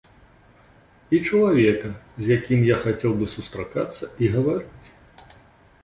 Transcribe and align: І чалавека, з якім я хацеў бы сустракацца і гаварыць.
І 1.17 1.19
чалавека, 1.27 1.91
з 2.23 2.39
якім 2.39 2.65
я 2.73 2.79
хацеў 2.87 3.11
бы 3.21 3.25
сустракацца 3.35 4.05
і 4.25 4.35
гаварыць. 4.39 4.93